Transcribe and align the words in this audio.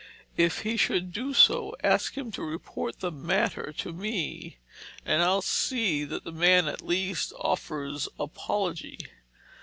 "If 0.35 0.61
he 0.63 0.77
should 0.77 1.13
do 1.13 1.31
so, 1.31 1.75
ask 1.83 2.17
him 2.17 2.31
to 2.31 2.41
report 2.41 3.01
the 3.01 3.11
matter 3.11 3.71
to 3.73 3.93
me, 3.93 4.57
and 5.05 5.21
I'll 5.21 5.43
see 5.43 6.05
that 6.05 6.23
the 6.23 6.31
man 6.31 6.67
at 6.67 6.81
least 6.81 7.31
offers 7.37 8.09
apology." 8.19 8.97